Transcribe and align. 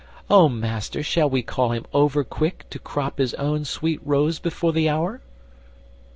O 0.31 0.49
Master, 0.49 1.03
shall 1.03 1.29
we 1.29 1.43
call 1.43 1.73
him 1.73 1.85
overquick 1.93 2.67
To 2.71 2.79
crop 2.79 3.19
his 3.19 3.35
own 3.35 3.65
sweet 3.65 3.99
rose 4.03 4.39
before 4.39 4.73
the 4.73 4.89
hour?" 4.89 5.21